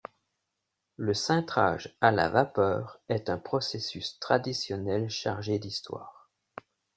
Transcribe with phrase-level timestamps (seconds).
[0.97, 6.31] Le cintrage à la vapeur est un processus traditionnel chargé d'histoire.